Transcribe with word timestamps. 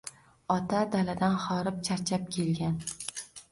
Ota 0.55 0.79
daladan 0.95 1.37
horib-charchab 1.45 2.27
kelgan 2.39 2.83